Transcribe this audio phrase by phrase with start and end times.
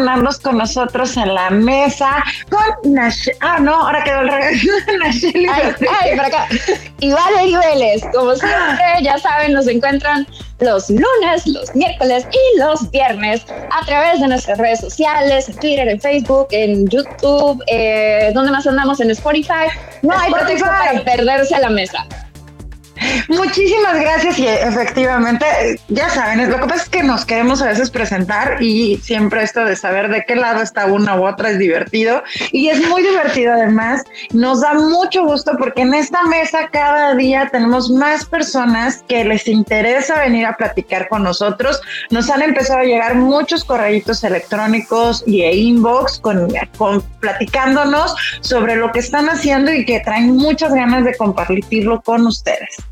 [0.00, 3.28] tenerlos con nosotros en la mesa con Nash.
[3.40, 4.62] Ah, no, ahora quedó el revés.
[5.04, 6.46] ay, ay, para acá.
[7.00, 10.26] Y Valerie Vélez, como siempre, ya saben, nos encuentran
[10.60, 15.88] los lunes, los miércoles y los viernes a través de nuestras redes sociales, en Twitter,
[15.88, 19.68] en Facebook, en YouTube, eh, donde más andamos en Spotify.
[20.02, 22.06] No hay pretexto para perderse a la mesa.
[23.30, 25.46] Muchísimas gracias y efectivamente,
[25.86, 29.64] ya saben, lo que pasa es que nos queremos a veces presentar y siempre esto
[29.64, 33.52] de saber de qué lado está una u otra es divertido y es muy divertido
[33.52, 34.02] además.
[34.32, 39.46] Nos da mucho gusto porque en esta mesa cada día tenemos más personas que les
[39.46, 41.80] interesa venir a platicar con nosotros.
[42.10, 48.74] Nos han empezado a llegar muchos correitos electrónicos y e inbox con, con platicándonos sobre
[48.74, 52.89] lo que están haciendo y que traen muchas ganas de compartirlo con ustedes.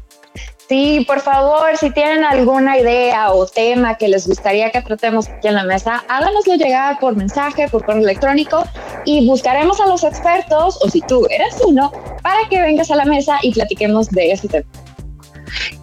[0.69, 5.49] Sí, por favor, si tienen alguna idea o tema que les gustaría que tratemos aquí
[5.49, 8.65] en la mesa, háganoslo llegar por mensaje, por correo electrónico
[9.07, 11.91] y buscaremos a los expertos, o si tú eres uno,
[12.23, 14.67] para que vengas a la mesa y platiquemos de este tema.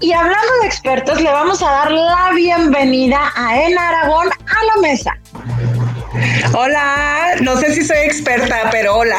[0.01, 4.81] Y hablando de expertos, le vamos a dar la bienvenida a En Aragón a la
[4.81, 5.17] mesa.
[6.55, 9.17] Hola, no sé si soy experta, pero hola.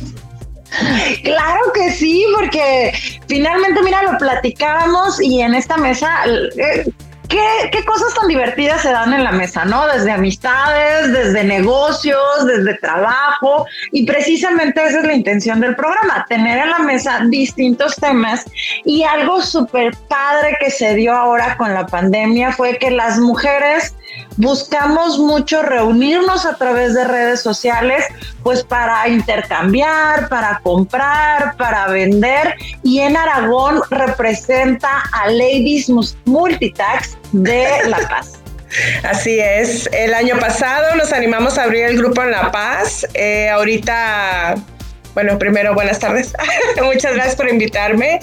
[1.22, 2.92] Claro que sí, porque
[3.28, 6.90] finalmente, mira, lo platicábamos y en esta mesa, eh,
[7.28, 9.86] ¿qué, cosas tan divertidas se dan en la mesa, ¿no?
[9.86, 16.58] Desde amistades, desde negocios, desde trabajo, y precisamente esa es la intención del programa, tener
[16.58, 18.44] en la mesa distintos temas
[18.84, 23.94] y algo súper padre que se dio ahora con la pandemia fue que las mujeres
[24.36, 28.04] buscamos mucho reunirnos a través de redes sociales,
[28.42, 32.54] pues para intercambiar, para comprar, para vender.
[32.82, 35.90] Y en Aragón representa a Ladies
[36.24, 38.40] Multitax de La Paz.
[39.02, 43.06] Así es, el año pasado nos animamos a abrir el grupo en La Paz.
[43.14, 44.56] Eh, ahorita,
[45.14, 46.32] bueno, primero buenas tardes.
[46.82, 48.20] Muchas gracias por invitarme.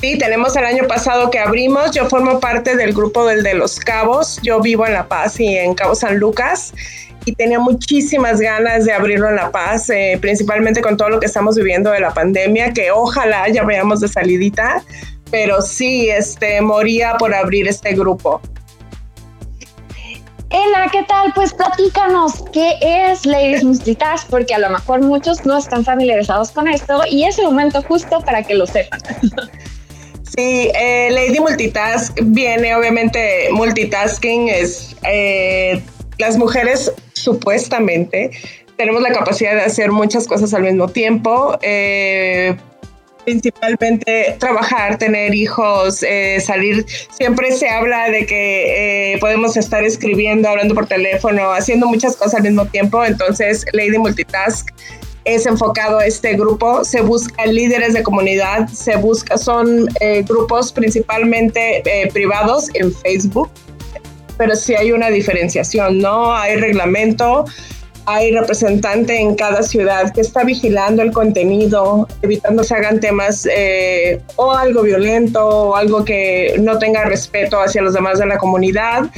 [0.00, 1.90] Sí, tenemos el año pasado que abrimos.
[1.90, 4.38] Yo formo parte del grupo del de Los Cabos.
[4.42, 6.72] Yo vivo en La Paz y en Cabo San Lucas
[7.24, 11.26] y tenía muchísimas ganas de abrirlo en La Paz, eh, principalmente con todo lo que
[11.26, 14.82] estamos viviendo de la pandemia, que ojalá ya veamos de salidita,
[15.30, 18.40] pero sí, este, moría por abrir este grupo.
[20.48, 21.32] Ela, ¿qué tal?
[21.34, 26.68] Pues platícanos qué es Ladies Multitask, porque a lo mejor muchos no están familiarizados con
[26.68, 29.00] esto y es el momento justo para que lo sepan.
[30.36, 35.80] Sí, eh, Lady Multitask viene, obviamente, multitasking es eh,
[36.18, 38.30] las mujeres supuestamente
[38.76, 41.58] tenemos la capacidad de hacer muchas cosas al mismo tiempo.
[41.62, 42.56] Eh,
[43.24, 46.04] principalmente trabajar, tener hijos,
[46.40, 46.86] salir.
[47.10, 52.42] Siempre se habla de que podemos estar escribiendo, hablando por teléfono, haciendo muchas cosas al
[52.44, 53.04] mismo tiempo.
[53.04, 54.70] Entonces, Lady Multitask
[55.28, 56.84] es enfocado este grupo.
[56.84, 63.50] Se busca líderes de comunidad, se busca, son eh, grupos principalmente eh, privados en Facebook,
[64.38, 66.34] pero sí hay una diferenciación, ¿no?
[66.34, 67.44] Hay reglamento,
[68.06, 74.22] hay representante en cada ciudad que está vigilando el contenido, evitando se hagan temas eh,
[74.36, 79.10] o algo violento o algo que no tenga respeto hacia los demás de la comunidad.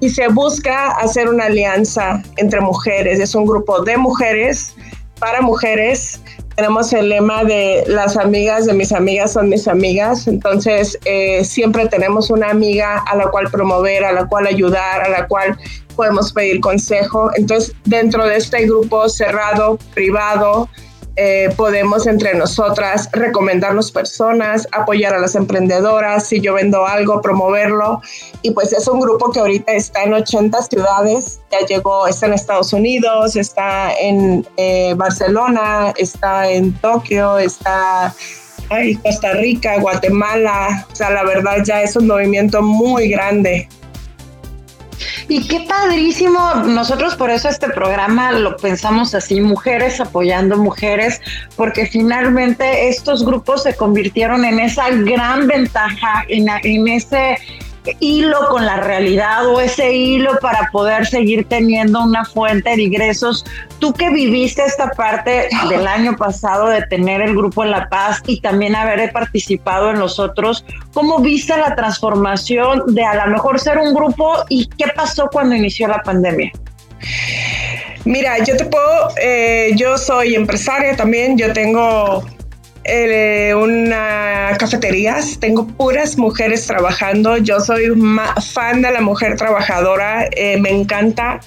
[0.00, 3.18] Y se busca hacer una alianza entre mujeres.
[3.18, 4.76] Es un grupo de mujeres
[5.18, 6.20] para mujeres.
[6.56, 11.86] Tenemos el lema de las amigas de mis amigas son mis amigas, entonces eh, siempre
[11.86, 15.56] tenemos una amiga a la cual promover, a la cual ayudar, a la cual
[15.94, 17.30] podemos pedir consejo.
[17.36, 20.68] Entonces, dentro de este grupo cerrado, privado,
[21.20, 28.00] eh, podemos entre nosotras recomendarnos personas, apoyar a las emprendedoras, si yo vendo algo, promoverlo.
[28.42, 32.34] Y pues es un grupo que ahorita está en 80 ciudades, ya llegó, está en
[32.34, 38.14] Estados Unidos, está en eh, Barcelona, está en Tokio, está
[38.70, 40.86] en Costa Rica, Guatemala.
[40.92, 43.68] O sea, la verdad ya es un movimiento muy grande.
[45.28, 51.20] Y qué padrísimo, nosotros por eso este programa lo pensamos así, mujeres apoyando mujeres,
[51.54, 57.36] porque finalmente estos grupos se convirtieron en esa gran ventaja, en, en ese
[58.00, 63.44] hilo con la realidad o ese hilo para poder seguir teniendo una fuente de ingresos.
[63.78, 68.22] Tú que viviste esta parte del año pasado de tener el grupo en La Paz
[68.26, 73.58] y también haber participado en los otros, ¿cómo viste la transformación de a lo mejor
[73.60, 76.52] ser un grupo y qué pasó cuando inició la pandemia?
[78.04, 82.24] Mira, yo te puedo, eh, yo soy empresaria también, yo tengo
[82.88, 87.36] eh, una cafeterías, tengo puras mujeres trabajando.
[87.36, 87.92] Yo soy
[88.52, 91.40] fan de la mujer trabajadora, eh, me encanta.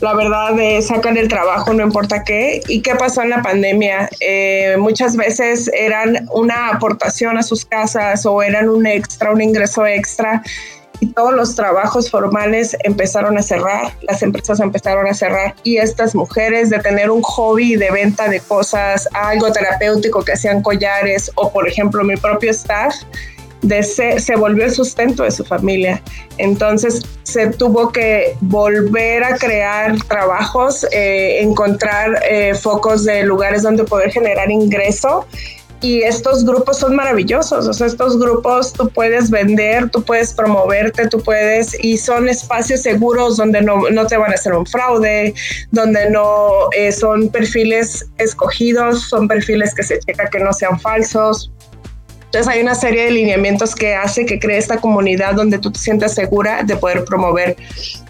[0.00, 2.60] La verdad, de sacar el trabajo, no importa qué.
[2.68, 4.08] ¿Y qué pasó en la pandemia?
[4.20, 9.86] Eh, muchas veces eran una aportación a sus casas o eran un extra, un ingreso
[9.86, 10.42] extra
[11.00, 16.14] y todos los trabajos formales empezaron a cerrar, las empresas empezaron a cerrar y estas
[16.14, 21.52] mujeres de tener un hobby de venta de cosas, algo terapéutico que hacían collares o
[21.52, 22.94] por ejemplo mi propio staff,
[23.62, 26.02] de se, se, volvió el sustento de su familia.
[26.36, 33.84] Entonces se tuvo que volver a crear trabajos, eh, encontrar eh, focos de lugares donde
[33.84, 35.26] poder generar ingreso
[35.84, 41.08] y estos grupos son maravillosos, o sea, estos grupos tú puedes vender, tú puedes promoverte,
[41.08, 45.34] tú puedes, y son espacios seguros donde no, no te van a hacer un fraude,
[45.72, 51.52] donde no eh, son perfiles escogidos, son perfiles que se checa que no sean falsos.
[52.24, 55.78] Entonces hay una serie de lineamientos que hace que cree esta comunidad donde tú te
[55.78, 57.56] sientas segura de poder promover.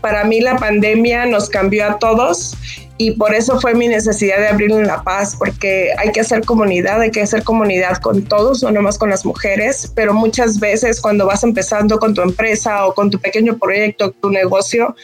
[0.01, 2.57] Para mí la pandemia nos cambió a todos
[2.97, 6.45] y por eso fue mi necesidad de abrir en La Paz, porque hay que hacer
[6.45, 11.01] comunidad, hay que hacer comunidad con todos, no nomás con las mujeres, pero muchas veces
[11.01, 14.95] cuando vas empezando con tu empresa o con tu pequeño proyecto, tu negocio,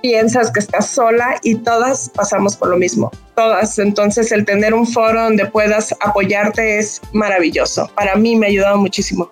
[0.00, 3.78] piensas que estás sola y todas pasamos por lo mismo, todas.
[3.78, 7.90] Entonces el tener un foro donde puedas apoyarte es maravilloso.
[7.94, 9.30] Para mí me ha ayudado muchísimo.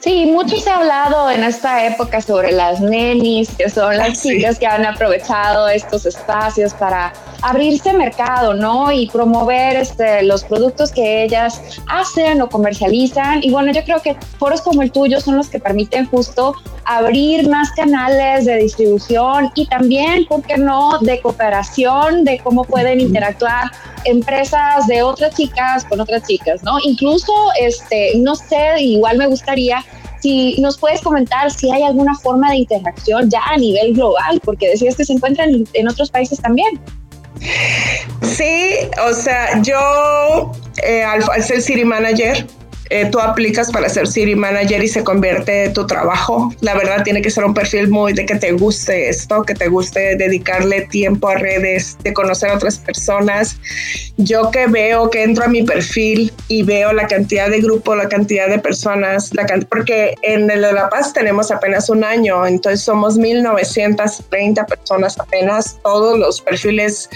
[0.00, 4.58] Sí, mucho se ha hablado en esta época sobre las nenis, que son las chicas
[4.58, 7.12] que han aprovechado estos espacios para
[7.42, 8.90] abrirse mercado, ¿no?
[8.92, 13.42] Y promover este, los productos que ellas hacen o comercializan.
[13.42, 16.54] Y bueno, yo creo que foros como el tuyo son los que permiten justo
[16.84, 23.00] abrir más canales de distribución y también, ¿por qué no?, de cooperación, de cómo pueden
[23.00, 23.70] interactuar
[24.04, 26.78] empresas de otras chicas con otras chicas, ¿no?
[26.82, 29.84] Incluso, este, no sé, igual me gustaría
[30.20, 34.68] si nos puedes comentar si hay alguna forma de interacción ya a nivel global, porque
[34.68, 36.80] decías que se encuentran en otros países también.
[38.22, 38.76] Sí,
[39.08, 40.52] o sea, yo
[40.82, 42.46] eh, al, ser City Manager,
[42.90, 46.52] eh, tú aplicas para ser City Manager y se convierte tu trabajo.
[46.60, 49.68] La verdad tiene que ser un perfil muy de que te guste esto, que te
[49.68, 53.58] guste dedicarle tiempo a redes, de conocer a otras personas.
[54.16, 58.08] Yo que veo que entro a mi perfil y veo la cantidad de grupo, la
[58.08, 62.82] cantidad de personas, la porque en el de La Paz tenemos apenas un año, entonces
[62.82, 67.08] somos 1930 personas apenas, todos los perfiles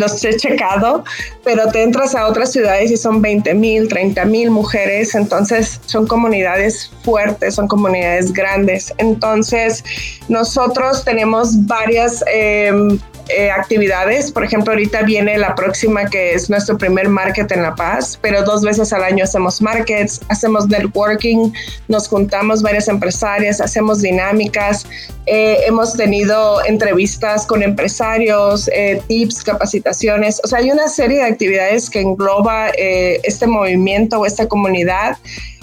[0.00, 1.04] los he checado,
[1.44, 6.06] pero te entras a otras ciudades y son 20 mil, 30 mil mujeres, entonces son
[6.06, 8.92] comunidades fuertes, son comunidades grandes.
[8.98, 9.84] Entonces
[10.28, 12.98] nosotros tenemos varias em,
[13.36, 14.30] eh, actividades.
[14.30, 18.42] Por ejemplo, ahorita viene la próxima que es nuestro primer market en La Paz, pero
[18.42, 21.52] dos veces al año hacemos markets, hacemos networking,
[21.88, 24.86] nos juntamos varias empresarias, hacemos dinámicas,
[25.26, 30.40] eh, hemos tenido entrevistas con empresarios, eh, tips, capacitaciones.
[30.44, 35.16] O sea, hay una serie de actividades que engloba este movimiento o esta comunidad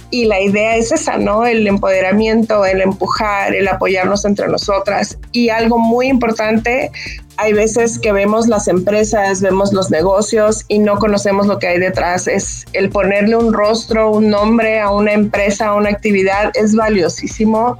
[0.09, 1.45] y la idea es esa, ¿no?
[1.45, 5.17] El empoderamiento, el empujar, el apoyarnos entre nosotras.
[5.31, 6.91] Y algo muy importante,
[7.37, 11.79] hay veces que vemos las empresas, vemos los negocios y no conocemos lo que hay
[11.79, 12.27] detrás.
[12.27, 17.77] Es el ponerle un rostro, un nombre a una empresa, a una actividad, es valiosísimo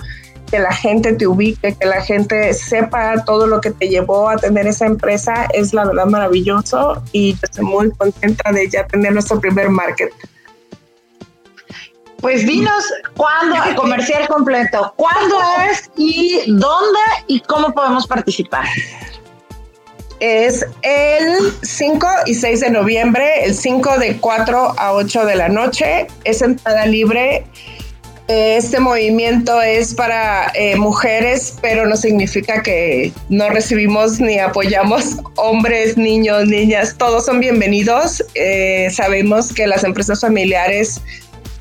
[0.51, 4.37] que la gente te ubique, que la gente sepa todo lo que te llevó a
[4.37, 9.41] tener esa empresa, es la verdad maravilloso y estoy muy contenta de ya tener nuestro
[9.41, 10.11] primer market.
[12.21, 12.83] Pues dinos
[13.15, 15.37] cuándo, comercial completo, cuándo
[15.69, 18.65] es y dónde y cómo podemos participar.
[20.19, 25.47] Es el 5 y 6 de noviembre, el 5 de 4 a 8 de la
[25.47, 27.45] noche, es entrada libre.
[28.27, 35.95] Este movimiento es para eh, mujeres, pero no significa que no recibimos ni apoyamos hombres,
[35.95, 38.21] niños, niñas, todos son bienvenidos.
[38.33, 40.99] Eh, sabemos que las empresas familiares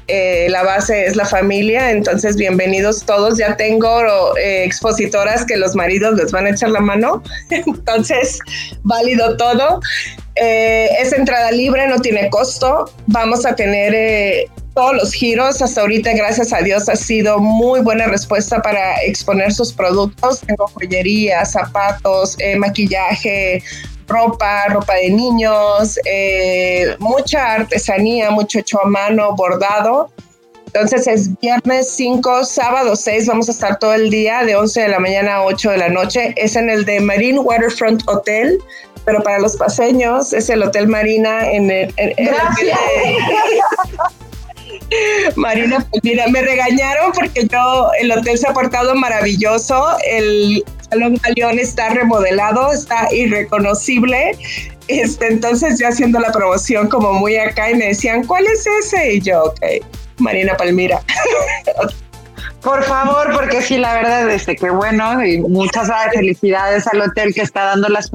[0.08, 3.38] eh, la base es la familia, entonces bienvenidos todos.
[3.38, 8.38] Ya tengo eh, expositoras que los maridos les van a echar la mano, entonces
[8.82, 9.80] válido todo.
[10.36, 12.90] Eh, es entrada libre, no tiene costo.
[13.06, 15.60] Vamos a tener todos los giros.
[15.60, 20.40] Hasta ahorita, gracias a Dios, ha sido muy buena respuesta para exponer sus productos.
[20.40, 23.60] Tengo joyería, zapatos, maquillaje,
[24.06, 30.10] ropa, ropa de niños, eh, mucha artesanía, mucho hecho a mano, bordado.
[30.66, 34.88] Entonces es viernes 5, sábado 6, vamos a estar todo el día de 11 de
[34.88, 36.34] la mañana a 8 de la noche.
[36.36, 38.58] Es en el de Marine Waterfront Hotel,
[39.04, 41.94] pero para los paseños es el Hotel Marina en el...
[41.96, 42.78] Gracias.
[45.36, 51.58] Marina, mira, me regañaron porque yo, el hotel se ha portado maravilloso, el Salón Galeón
[51.58, 54.36] está remodelado, está irreconocible,
[54.88, 59.14] este, entonces yo haciendo la promoción como muy acá y me decían, ¿cuál es ese?
[59.14, 59.60] Y yo, ok,
[60.18, 61.02] Marina Palmira.
[62.62, 67.42] Por favor, porque sí, la verdad es que bueno y muchas felicidades al hotel que
[67.42, 68.10] está dando las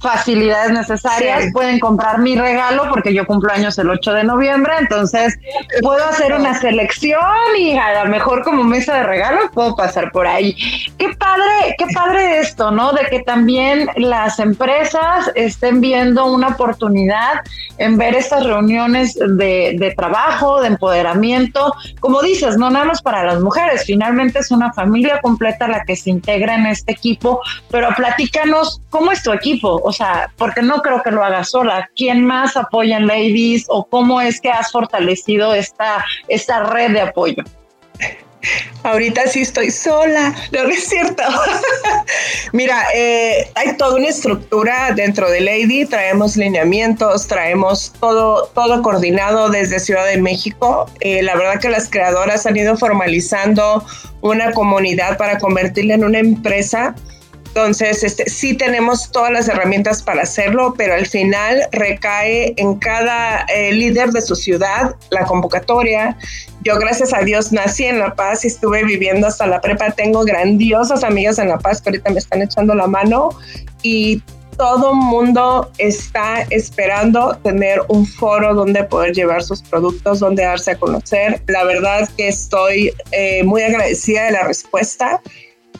[0.00, 1.46] facilidades necesarias.
[1.52, 5.38] Pueden comprar mi regalo porque yo cumplo años el 8 de noviembre, entonces
[5.82, 7.20] puedo hacer una selección
[7.56, 10.56] y a lo mejor como mesa de regalos puedo pasar por ahí.
[10.98, 12.92] Qué padre, qué padre esto, ¿no?
[12.92, 17.40] De que también las empresas estén viendo una oportunidad
[17.78, 23.24] en ver estas reuniones de, de trabajo, de empoderamiento, como dices, no nada más para
[23.24, 27.90] las mujeres, finalmente es una familia completa la que se integra en este equipo, pero
[27.94, 32.24] platícanos cómo es tu equipo, o sea, porque no creo que lo hagas sola, ¿quién
[32.24, 37.44] más apoya en Ladies o cómo es que has fortalecido esta, esta red de apoyo?
[38.82, 41.22] Ahorita sí estoy sola, no, es cierto.
[42.52, 49.48] Mira, eh, hay toda una estructura dentro de Lady, traemos lineamientos, traemos todo, todo coordinado
[49.50, 50.90] desde Ciudad de México.
[51.00, 53.84] Eh, la verdad que las creadoras han ido formalizando
[54.20, 56.94] una comunidad para convertirla en una empresa
[57.54, 63.44] entonces, este, sí tenemos todas las herramientas para hacerlo, pero al final recae en cada
[63.54, 66.16] eh, líder de su ciudad la convocatoria.
[66.64, 69.90] Yo, gracias a Dios, nací en La Paz y estuve viviendo hasta la prepa.
[69.90, 73.28] Tengo grandiosas amigas en La Paz que ahorita me están echando la mano
[73.82, 74.22] y
[74.56, 80.78] todo mundo está esperando tener un foro donde poder llevar sus productos, donde darse a
[80.78, 81.42] conocer.
[81.48, 85.20] La verdad que estoy eh, muy agradecida de la respuesta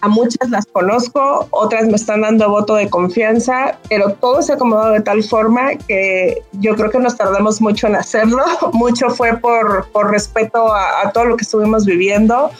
[0.03, 4.91] a muchas las conozco, otras me están dando voto de confianza, pero todo se acomodó
[4.91, 8.43] de tal forma que yo creo que nos tardamos mucho en hacerlo.
[8.73, 12.51] Mucho fue por, por respeto a, todo lo que estuvimos viviendo,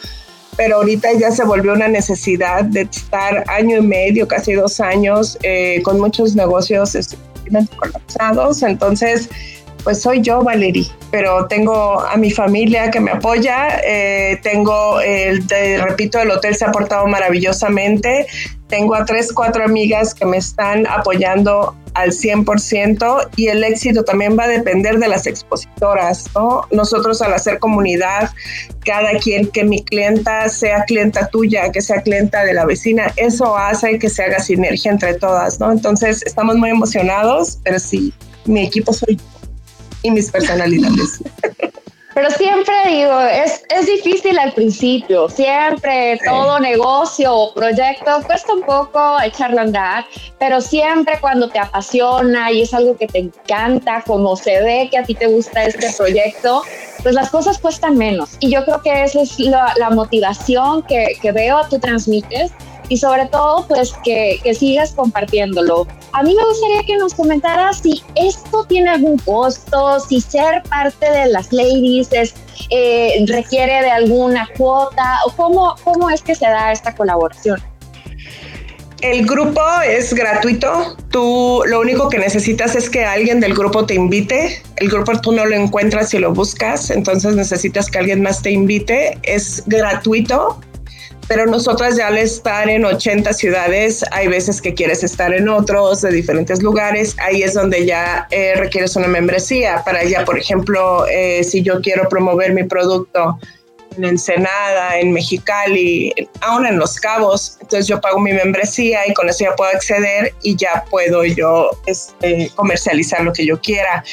[0.55, 5.37] pero ahorita ya se volvió una necesidad de estar año y medio, casi dos años,
[5.43, 6.95] eh, con muchos negocios
[7.75, 8.63] colapsados.
[8.63, 9.29] Entonces,
[9.83, 15.47] pues soy yo, Valerie, pero tengo a mi familia que me apoya, eh, tengo, el,
[15.81, 18.27] repito, el hotel se ha portado maravillosamente,
[18.67, 24.37] tengo a tres, cuatro amigas que me están apoyando al 100% y el éxito también
[24.39, 26.61] va a depender de las expositoras, ¿no?
[26.71, 28.31] Nosotros al hacer comunidad,
[28.83, 33.55] cada quien que mi clienta sea clienta tuya, que sea clienta de la vecina, eso
[33.55, 35.71] hace que se haga sinergia entre todas, ¿no?
[35.71, 38.11] Entonces estamos muy emocionados, pero sí,
[38.45, 39.32] mi equipo soy yo
[40.03, 41.21] y mis personalidades.
[42.13, 48.61] Pero siempre digo, es, es difícil al principio, siempre todo negocio o proyecto cuesta un
[48.61, 50.05] poco echarlo a andar,
[50.37, 54.99] pero siempre cuando te apasiona y es algo que te encanta, como se ve que
[54.99, 56.61] a ti te gusta este proyecto,
[57.01, 58.37] pues las cosas cuestan menos.
[58.39, 62.51] Y yo creo que esa es la, la motivación que, que veo tú transmites
[62.89, 65.87] y sobre todo pues que, que, sigas compartiéndolo.
[66.11, 71.09] A mí me gustaría que nos comentaras si esto tiene algún costo, si ser parte
[71.09, 72.33] de las ladies es,
[72.69, 77.61] eh, requiere de alguna cuota o cómo, cómo es que se da esta colaboración.
[79.01, 80.95] El grupo es gratuito.
[81.09, 84.63] Tú lo único que necesitas es que alguien del grupo te invite.
[84.77, 88.51] El grupo tú no lo encuentras si lo buscas, entonces necesitas que alguien más te
[88.51, 89.17] invite.
[89.23, 90.57] Es gratuito
[91.27, 96.01] pero nosotras ya al estar en 80 ciudades, hay veces que quieres estar en otros
[96.01, 99.81] de diferentes lugares, ahí es donde ya eh, requieres una membresía.
[99.85, 103.37] Para ya, por ejemplo, eh, si yo quiero promover mi producto
[103.97, 107.57] en Ensenada, en Mexicali, aún en Los Cabos.
[107.61, 111.69] Entonces yo pago mi membresía y con eso ya puedo acceder y ya puedo yo
[111.85, 114.03] este, comercializar lo que yo quiera.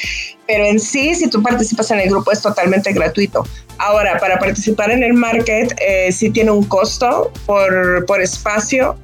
[0.47, 3.45] Pero en sí, si tú participas en el grupo es totalmente gratuito.
[3.77, 8.97] Ahora, para participar en el market eh, sí tiene un costo por, por espacio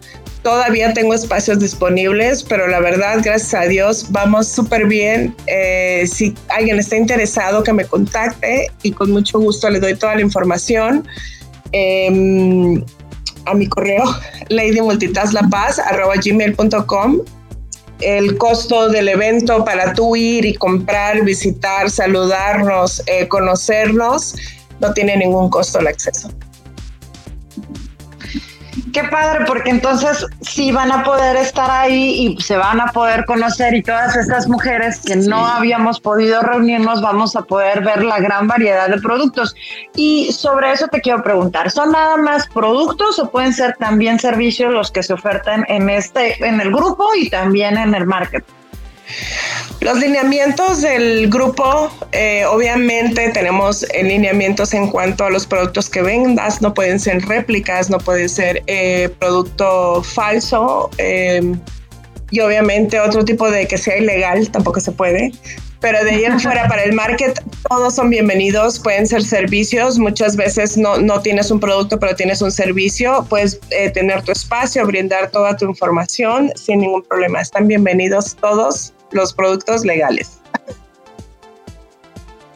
[0.43, 5.35] Todavía tengo espacios disponibles, pero la verdad, gracias a Dios, vamos súper bien.
[5.47, 10.15] Eh, si alguien está interesado, que me contacte y con mucho gusto le doy toda
[10.15, 11.07] la información.
[11.73, 12.81] Em,
[13.45, 14.05] a mi correo
[14.49, 17.21] ladymultitaslapaz.gmail.com
[18.01, 24.35] el costo del evento para tú ir y comprar, visitar, saludarnos, eh, conocernos,
[24.79, 26.29] no tiene ningún costo el acceso.
[28.97, 33.25] Qué padre, porque entonces sí van a poder estar ahí y se van a poder
[33.25, 38.19] conocer y todas estas mujeres que no habíamos podido reunirnos vamos a poder ver la
[38.19, 39.53] gran variedad de productos.
[39.95, 44.73] Y sobre eso te quiero preguntar, ¿son nada más productos o pueden ser también servicios
[44.73, 48.43] los que se ofertan en este en el grupo y también en el market?
[49.79, 56.61] Los lineamientos del grupo, eh, obviamente tenemos lineamientos en cuanto a los productos que vendas,
[56.61, 61.41] no pueden ser réplicas, no puede ser eh, producto falso eh,
[62.31, 65.31] y obviamente otro tipo de que sea ilegal tampoco se puede.
[65.79, 70.35] Pero de ahí en fuera para el market todos son bienvenidos, pueden ser servicios, muchas
[70.35, 73.59] veces no, no tienes un producto pero tienes un servicio, puedes
[73.93, 77.41] tener tu espacio, brindar toda tu información sin ningún problema.
[77.41, 80.39] Están bienvenidos todos los productos legales.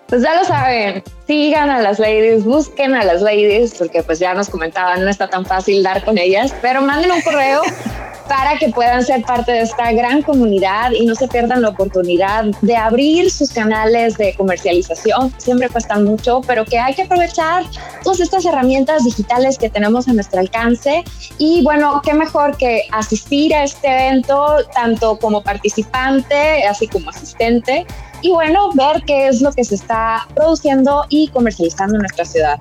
[0.08, 4.34] Pues ya lo saben, sigan a las ladies, busquen a las ladies, porque pues ya
[4.34, 7.62] nos comentaban, no está tan fácil dar con ellas, pero manden un correo
[8.32, 12.46] para que puedan ser parte de esta gran comunidad y no se pierdan la oportunidad
[12.62, 15.34] de abrir sus canales de comercialización.
[15.38, 17.66] Siempre cuestan mucho, pero que hay que aprovechar
[18.04, 21.04] todas estas herramientas digitales que tenemos a nuestro alcance.
[21.40, 27.86] Y bueno, qué mejor que asistir a este evento tanto como participante, así como asistente.
[28.22, 32.60] Y bueno, ver qué es lo que se está produciendo y comercializando en nuestra ciudad.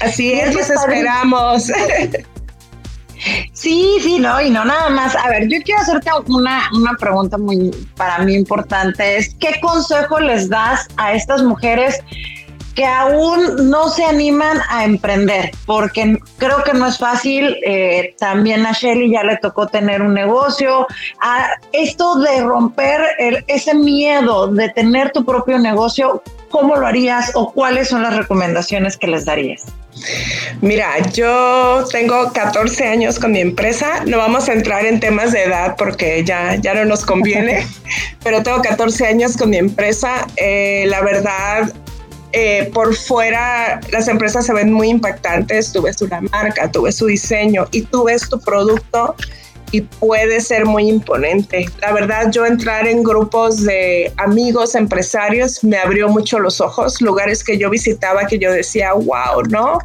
[0.00, 1.72] Así es, los esperamos.
[3.52, 5.16] Sí, sí, no, y no nada más.
[5.16, 9.16] A ver, yo quiero hacerte una, una pregunta muy para mí importante.
[9.16, 11.98] Es ¿qué consejo les das a estas mujeres
[12.76, 15.50] que aún no se animan a emprender?
[15.64, 17.56] Porque creo que no es fácil.
[17.64, 20.86] Eh, también a Shelly ya le tocó tener un negocio.
[21.20, 23.00] A esto de romper
[23.48, 28.96] ese miedo de tener tu propio negocio, ¿cómo lo harías o cuáles son las recomendaciones
[28.96, 29.64] que les darías?
[30.60, 34.04] Mira, yo tengo 14 años con mi empresa.
[34.04, 37.66] No vamos a entrar en temas de edad porque ya, ya no nos conviene,
[38.22, 40.26] pero tengo 14 años con mi empresa.
[40.36, 41.72] Eh, la verdad,
[42.38, 45.72] eh, por fuera las empresas se ven muy impactantes.
[45.72, 49.16] Tú ves una marca, tú ves su diseño y tú ves tu producto
[49.70, 51.64] y puede ser muy imponente.
[51.80, 57.42] La verdad, yo entrar en grupos de amigos, empresarios, me abrió mucho los ojos, lugares
[57.42, 59.78] que yo visitaba que yo decía, wow, ¿no?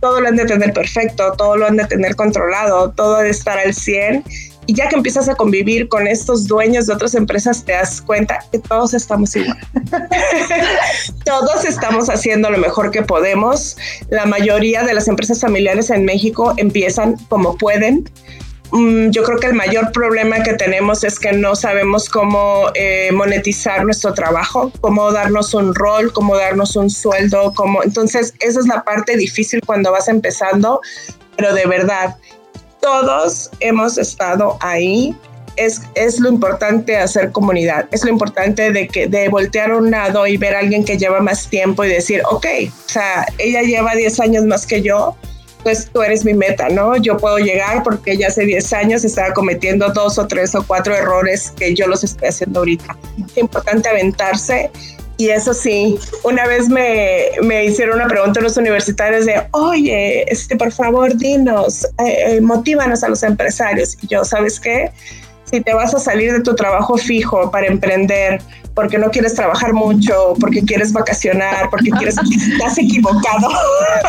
[0.00, 3.58] Todo lo han de tener perfecto, todo lo han de tener controlado, todo de estar
[3.58, 4.24] al 100.
[4.66, 8.44] Y ya que empiezas a convivir con estos dueños de otras empresas, te das cuenta
[8.52, 9.58] que todos estamos igual.
[11.24, 13.76] todos estamos haciendo lo mejor que podemos.
[14.10, 18.04] La mayoría de las empresas familiares en México empiezan como pueden
[18.72, 23.10] Mm, yo creo que el mayor problema que tenemos es que no sabemos cómo eh,
[23.12, 27.82] monetizar nuestro trabajo, cómo darnos un rol, cómo darnos un sueldo, cómo...
[27.82, 30.80] Entonces, esa es la parte difícil cuando vas empezando,
[31.36, 32.16] pero de verdad,
[32.80, 35.16] todos hemos estado ahí.
[35.56, 39.90] Es, es lo importante hacer comunidad, es lo importante de, que, de voltear a un
[39.90, 43.60] lado y ver a alguien que lleva más tiempo y decir, ok, o sea, ella
[43.62, 45.16] lleva 10 años más que yo,
[45.62, 46.96] pues tú eres mi meta, ¿no?
[46.96, 50.94] Yo puedo llegar porque ya hace 10 años estaba cometiendo dos o tres o cuatro
[50.94, 52.96] errores que yo los estoy haciendo ahorita.
[53.26, 54.70] Es importante aventarse.
[55.20, 60.24] Y eso sí, una vez me, me hicieron una pregunta a los universitarios de, oye,
[60.32, 63.98] este, por favor, dinos, eh, eh, motívanos a los empresarios.
[64.00, 64.90] Y yo, ¿sabes qué?
[65.44, 68.40] Si te vas a salir de tu trabajo fijo para emprender,
[68.74, 72.16] porque no quieres trabajar mucho, porque quieres vacacionar, porque quieres,
[72.52, 73.50] estás equivocado.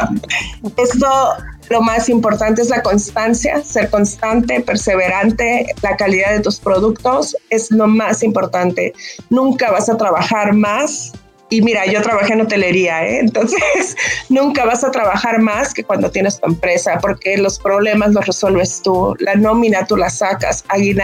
[0.78, 1.36] Esto
[1.71, 7.71] lo más importante es la constancia, ser constante, perseverante, la calidad de tus productos es
[7.71, 8.93] lo más importante.
[9.29, 11.13] Nunca vas a trabajar más.
[11.49, 13.19] Y mira, yo trabajé en hotelería, ¿eh?
[13.19, 13.97] entonces
[14.29, 18.81] nunca vas a trabajar más que cuando tienes tu empresa, porque los problemas los resuelves
[18.81, 20.63] tú, la nómina tú la sacas,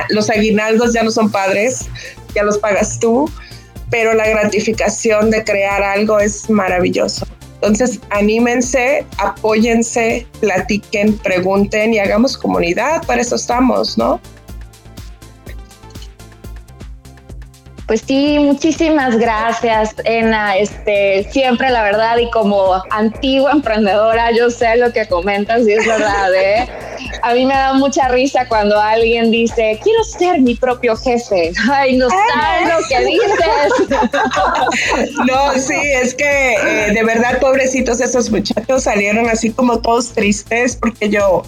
[0.09, 1.89] los aguinaldos ya no son padres,
[2.33, 3.29] ya los pagas tú
[3.89, 7.25] pero la gratificación de crear algo es maravilloso.
[7.61, 14.21] Entonces, anímense, apóyense, platiquen, pregunten y hagamos comunidad, para eso estamos, ¿no?
[17.87, 20.57] Pues sí, muchísimas gracias, Ena.
[20.57, 25.87] Este, siempre la verdad y como antigua emprendedora, yo sé lo que comentas y es
[25.87, 26.67] verdad, ¿eh?
[27.21, 31.51] A mí me da mucha risa cuando alguien dice, quiero ser mi propio jefe.
[31.71, 33.99] Ay, no sabes lo que dices.
[35.27, 40.75] No, sí, es que eh, de verdad, pobrecitos esos muchachos salieron así como todos tristes
[40.75, 41.43] porque yo,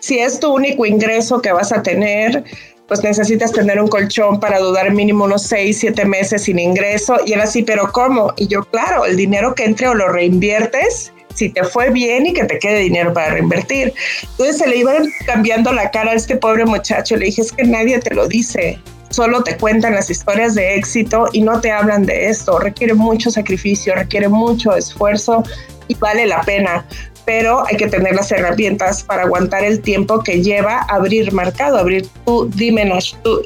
[0.00, 2.44] si es tu único ingreso que vas a tener,
[2.86, 7.16] pues necesitas tener un colchón para dudar mínimo unos seis, siete meses sin ingreso.
[7.26, 8.32] Y era así, pero ¿cómo?
[8.36, 12.32] Y yo, claro, el dinero que entre o lo reinviertes si te fue bien y
[12.32, 13.94] que te quede dinero para reinvertir.
[14.22, 14.92] Entonces se le iba
[15.24, 17.16] cambiando la cara a este pobre muchacho.
[17.16, 18.78] Le dije, es que nadie te lo dice
[19.10, 22.58] solo te cuentan las historias de éxito y no te hablan de esto.
[22.58, 25.42] Requiere mucho sacrificio, requiere mucho esfuerzo
[25.88, 26.86] y vale la pena,
[27.24, 32.06] pero hay que tener las herramientas para aguantar el tiempo que lleva abrir mercado, abrir
[32.24, 33.42] tu, dímenos, tú,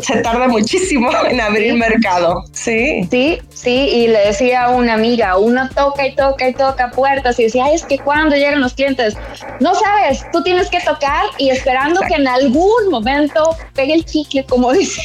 [0.00, 2.44] se tarda muchísimo en abrir mercado.
[2.52, 3.06] Sí.
[3.10, 7.38] Sí, sí, y le decía a una amiga, uno toca y toca y toca puertas
[7.38, 9.16] y decía, es que cuando llegan los clientes,
[9.60, 14.44] no sabes, tú tienes que tocar y esperando que en algún momento pegue el chicle,
[14.44, 15.04] como dices.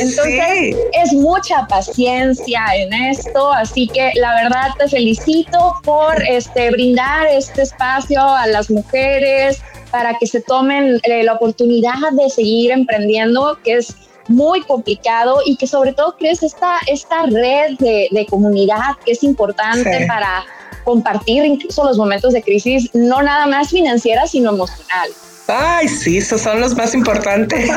[0.00, 7.26] Entonces, es mucha paciencia en esto, así que la verdad te felicito por este brindar
[7.28, 9.60] este espacio a las mujeres
[9.90, 13.94] para que se tomen eh, la oportunidad de seguir emprendiendo, que es
[14.28, 20.06] muy complicado y que sobre todo crees esta, esta red de, comunidad que es importante
[20.06, 20.44] para
[20.84, 25.10] compartir incluso los momentos de crisis, no nada más financiera, sino emocional.
[25.46, 27.70] Ay, sí, esos son los más importantes.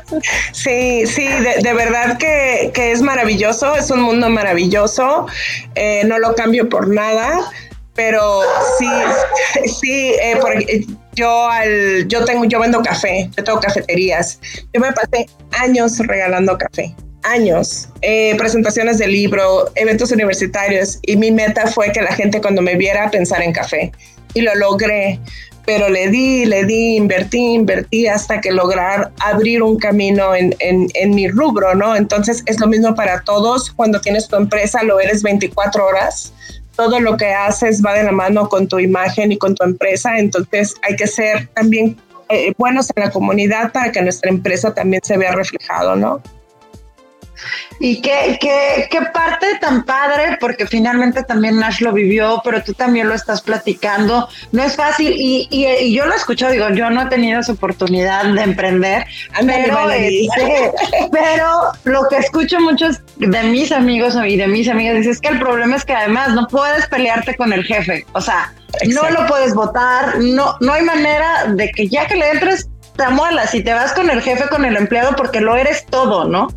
[0.52, 1.28] sí, sí,
[1.62, 5.26] de, verdad que, es maravilloso, es un mundo maravilloso,
[5.74, 7.50] eh, no lo cambio por nada,
[7.94, 8.40] pero
[8.78, 8.88] sí,
[9.80, 14.38] sí, eh, yo al, yo tengo, yo vendo café, yo tengo cafeterías.
[14.72, 15.26] Yo me pasé
[15.60, 16.94] años regalando café,
[17.24, 22.62] años, eh, presentaciones de libro, eventos universitarios, y mi meta fue que la gente cuando
[22.62, 23.92] me viera pensara en café.
[24.34, 25.18] Y lo logré,
[25.66, 30.88] pero le di, le di, invertí, invertí hasta que lograr abrir un camino en, en,
[30.94, 31.96] en mi rubro, ¿no?
[31.96, 33.70] Entonces es lo mismo para todos.
[33.70, 36.32] Cuando tienes tu empresa, lo eres 24 horas
[36.78, 40.16] todo lo que haces va de la mano con tu imagen y con tu empresa,
[40.16, 41.96] entonces hay que ser también
[42.28, 46.22] eh, buenos en la comunidad para que nuestra empresa también se vea reflejado, ¿no?
[47.80, 52.74] Y qué, qué, qué, parte tan padre, porque finalmente también Nash lo vivió, pero tú
[52.74, 54.28] también lo estás platicando.
[54.52, 58.24] No es fácil y, y, yo lo escucho, digo, yo no he tenido esa oportunidad
[58.24, 59.06] de emprender,
[59.46, 60.72] pero, este,
[61.12, 65.38] pero lo que escucho muchos de mis amigos y de mis amigas es que el
[65.38, 68.52] problema es que además no puedes pelearte con el jefe, o sea,
[68.86, 73.04] no lo puedes votar, no, no hay manera de que ya que le entres, te
[73.04, 76.48] amuelas y te vas con el jefe, con el empleado, porque lo eres todo, ¿no?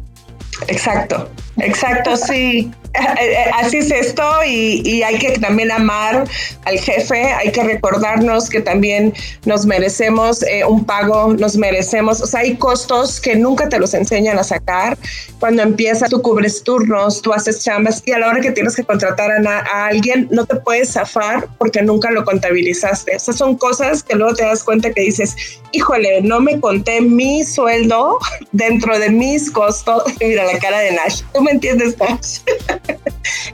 [0.68, 2.72] Exacto, exacto, sí.
[3.56, 6.28] Así es esto y, hay que también amar
[6.66, 9.14] al jefe, hay que recordarnos que también
[9.46, 13.94] nos merecemos eh, un pago, nos merecemos, o sea, hay costos que nunca te los
[13.94, 14.98] enseñan a sacar.
[15.40, 18.84] Cuando empiezas, tú cubres turnos, tú haces chambas y a la hora que tienes que
[18.84, 23.16] contratar a, a alguien, no te puedes zafar porque nunca lo contabilizaste.
[23.16, 25.36] Esas son cosas que luego te das cuenta que dices,
[25.72, 28.20] híjole, no me conté mi sueldo
[28.52, 30.04] dentro de mis costos.
[30.20, 32.40] Mira la cara de Nash, ¿tú me entiendes, Nash?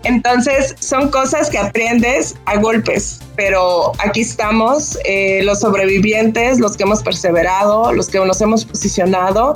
[0.04, 6.84] Entonces, son cosas que aprendes a golpes, pero aquí estamos, eh, los sobrevivientes, los que
[6.84, 9.56] hemos perseverado, los que nos hemos posicionado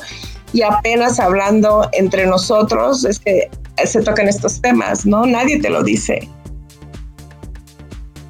[0.53, 3.49] y apenas hablando entre nosotros es que
[3.85, 5.25] se tocan estos temas, ¿no?
[5.25, 6.27] Nadie te lo dice.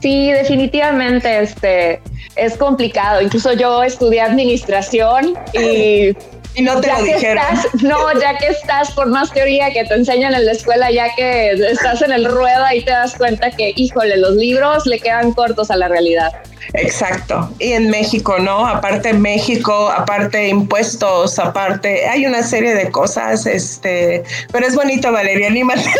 [0.01, 2.01] Sí, definitivamente este,
[2.35, 3.21] es complicado.
[3.21, 6.15] Incluso yo estudié administración y
[6.55, 7.43] Y no te lo dijeron.
[7.81, 11.51] no, ya que estás por más teoría que te enseñan en la escuela, ya que
[11.51, 15.71] estás en el rueda y te das cuenta que, híjole, los libros le quedan cortos
[15.71, 16.31] a la realidad.
[16.73, 17.49] Exacto.
[17.59, 18.65] Y en México, ¿no?
[18.65, 25.47] Aparte México, aparte impuestos, aparte, hay una serie de cosas, este, pero es bonito, Valeria,
[25.47, 25.91] anímate.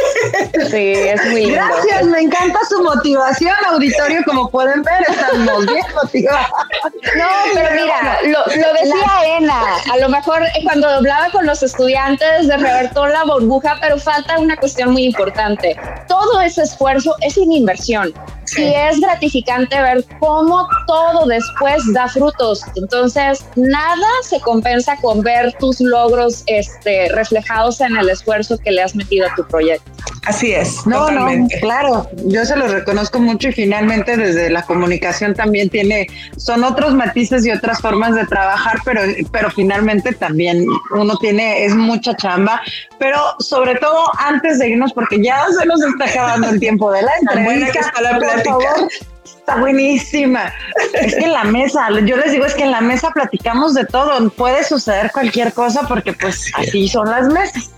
[0.70, 1.56] Sí, es muy lindo.
[1.56, 6.50] Gracias, me encanta su motivación, auditorio, como pueden ver, estamos bien motivados.
[7.18, 12.58] No, pero mira, lo, decía Ena, a lo mejor cuando hablaba con los estudiantes de
[12.58, 15.76] revertir la burbuja, pero falta una cuestión muy importante.
[16.08, 18.14] Todo ese esfuerzo es una inversión.
[18.58, 22.64] Y es gratificante ver cómo todo después da frutos.
[22.76, 28.82] Entonces, nada se compensa con ver tus logros este, reflejados en el esfuerzo que le
[28.82, 29.90] has metido a tu proyecto.
[30.26, 30.86] Así es.
[30.86, 36.08] No, no, claro, yo se lo reconozco mucho y finalmente desde la comunicación también tiene,
[36.38, 41.74] son otros matices y otras formas de trabajar, pero, pero finalmente también uno tiene, es
[41.74, 42.62] mucha chamba,
[43.00, 47.02] pero sobre todo antes de irnos, porque ya se nos está acabando el tiempo de
[47.02, 48.02] la entrevista.
[48.02, 48.52] la Está
[49.60, 50.54] buenísima.
[50.94, 53.86] Es que en la mesa, yo les digo, es que en la mesa platicamos de
[53.86, 54.30] todo.
[54.30, 57.72] Puede suceder cualquier cosa porque pues así son las mesas.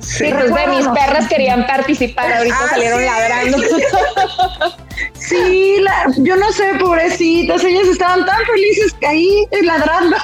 [0.00, 3.58] Sí, pues ve, mis perras querían participar, ahorita ah, salieron ladrando.
[5.18, 5.84] Sí,
[6.18, 10.16] yo no sé, pobrecitas, ellas estaban tan felices que ahí ladrando.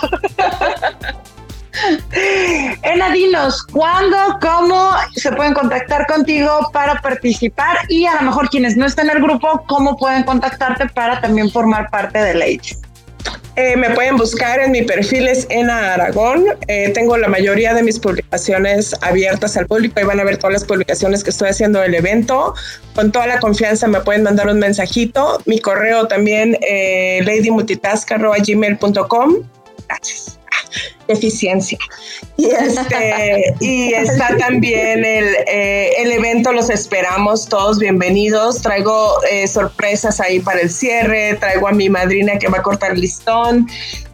[2.82, 7.78] Ena, dinos, ¿cuándo, cómo se pueden contactar contigo para participar?
[7.88, 11.50] Y a lo mejor quienes no estén en el grupo, ¿cómo pueden contactarte para también
[11.50, 12.78] formar parte de Ladies?
[13.54, 16.46] Eh, me pueden buscar en mi perfil es Ena Aragón.
[16.68, 20.54] Eh, tengo la mayoría de mis publicaciones abiertas al público y van a ver todas
[20.54, 22.54] las publicaciones que estoy haciendo del evento.
[22.94, 25.42] Con toda la confianza me pueden mandar un mensajito.
[25.44, 29.34] Mi correo también, eh, ladymultitask.gmail.com.
[29.86, 30.38] Gracias
[31.08, 31.78] eficiencia.
[32.36, 38.62] Y, este, y está también el, eh, el, evento, los esperamos todos bienvenidos.
[38.62, 42.96] Traigo eh, sorpresas ahí para el cierre, traigo a mi madrina que va a cortar
[42.96, 43.66] listón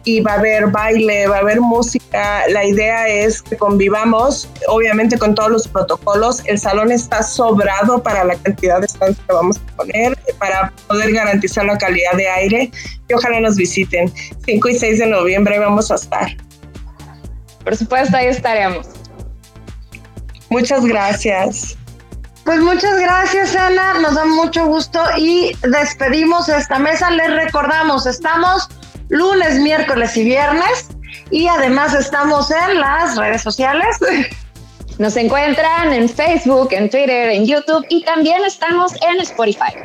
[0.03, 2.47] y va a haber baile, va a haber música.
[2.49, 6.41] La idea es que convivamos, obviamente con todos los protocolos.
[6.45, 11.11] El salón está sobrado para la cantidad de stands que vamos a poner, para poder
[11.13, 12.71] garantizar la calidad de aire
[13.07, 14.11] y ojalá nos visiten.
[14.45, 16.35] 5 y 6 de noviembre vamos a estar.
[17.69, 18.87] Por supuesto, ahí estaremos.
[20.49, 21.77] Muchas gracias.
[22.43, 23.93] Pues muchas gracias, Ana.
[23.99, 27.11] Nos da mucho gusto y despedimos esta mesa.
[27.11, 28.67] Les recordamos, estamos
[29.09, 30.87] lunes, miércoles y viernes
[31.29, 33.99] y además estamos en las redes sociales.
[34.97, 39.75] Nos encuentran en Facebook, en Twitter, en YouTube y también estamos en Spotify.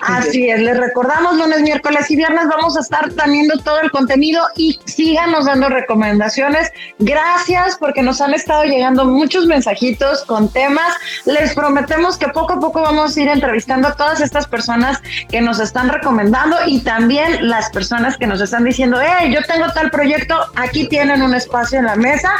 [0.00, 4.42] Así es, les recordamos lunes, miércoles y viernes vamos a estar teniendo todo el contenido
[4.56, 6.70] y síganos dando recomendaciones.
[6.98, 10.94] Gracias porque nos han estado llegando muchos mensajitos con temas.
[11.24, 15.40] Les prometemos que poco a poco vamos a ir entrevistando a todas estas personas que
[15.40, 19.90] nos están recomendando y también las personas que nos están diciendo, hey, yo tengo tal
[19.90, 22.32] proyecto, aquí tienen un espacio en la mesa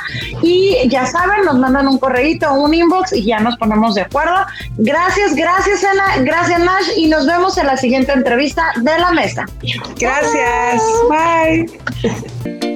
[0.42, 4.34] y ya saben, nos mandan un correíto, un inbox y ya nos ponemos de acuerdo.
[4.78, 9.46] Gracias, gracias Ana, gracias Nash y nos vemos en la siguiente entrevista de la mesa.
[9.98, 10.82] Gracias.
[11.08, 12.71] Bye.